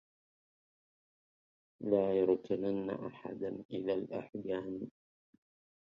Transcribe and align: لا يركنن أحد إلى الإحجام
لا 1.83 2.19
يركنن 2.19 2.89
أحد 2.89 3.43
إلى 3.71 3.93
الإحجام 3.93 4.89